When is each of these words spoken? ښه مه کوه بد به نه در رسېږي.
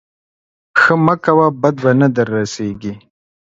ښه 0.79 0.93
مه 1.05 1.15
کوه 1.23 1.47
بد 1.61 1.75
به 1.83 1.91
نه 1.99 2.07
در 2.15 2.27
رسېږي. 2.35 2.93